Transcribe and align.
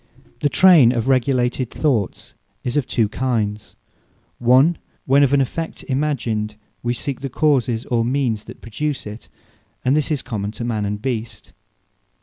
Remembrance 0.15 0.39
The 0.41 0.49
Trayn 0.49 0.95
of 0.97 1.07
regulated 1.07 1.69
Thoughts 1.69 2.33
is 2.63 2.75
of 2.75 2.87
two 2.87 3.07
kinds; 3.07 3.75
One, 4.39 4.79
when 5.05 5.21
of 5.21 5.31
an 5.31 5.41
effect 5.41 5.83
imagined, 5.87 6.55
wee 6.81 6.95
seek 6.95 7.19
the 7.21 7.29
causes, 7.29 7.85
or 7.85 8.03
means 8.03 8.45
that 8.45 8.61
produce 8.61 9.05
it: 9.05 9.29
and 9.85 9.95
this 9.95 10.09
is 10.09 10.23
common 10.23 10.49
to 10.53 10.63
Man 10.63 10.85
and 10.85 10.99
Beast. 10.99 11.53